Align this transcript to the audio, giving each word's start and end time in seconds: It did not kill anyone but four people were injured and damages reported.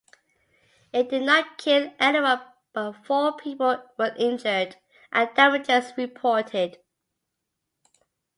It 0.91 1.11
did 1.11 1.21
not 1.21 1.59
kill 1.59 1.93
anyone 1.99 2.41
but 2.73 3.05
four 3.05 3.37
people 3.37 3.83
were 3.99 4.15
injured 4.17 4.77
and 5.11 5.29
damages 5.35 5.93
reported. 5.95 6.79